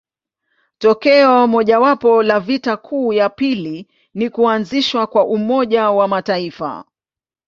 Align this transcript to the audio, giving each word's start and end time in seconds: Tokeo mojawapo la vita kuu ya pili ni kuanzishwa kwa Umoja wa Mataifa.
Tokeo 0.77 1.47
mojawapo 1.47 2.23
la 2.23 2.39
vita 2.39 2.77
kuu 2.77 3.13
ya 3.13 3.29
pili 3.29 3.87
ni 4.13 4.29
kuanzishwa 4.29 5.07
kwa 5.07 5.25
Umoja 5.25 5.89
wa 5.91 6.07
Mataifa. 6.07 6.83